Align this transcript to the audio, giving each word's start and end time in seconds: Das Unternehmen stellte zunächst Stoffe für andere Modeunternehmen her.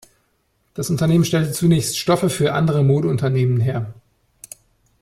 Das 0.73 0.89
Unternehmen 0.89 1.25
stellte 1.25 1.51
zunächst 1.51 1.95
Stoffe 1.95 2.31
für 2.31 2.53
andere 2.53 2.83
Modeunternehmen 2.83 3.59
her. 3.59 3.93